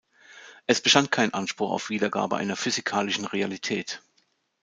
Es 0.65 0.81
bestand 0.81 1.11
kein 1.11 1.31
Anspruch 1.31 1.69
auf 1.69 1.91
Wiedergabe 1.91 2.35
einer 2.37 2.55
physikalischen 2.55 3.25
Realität. 3.25 4.01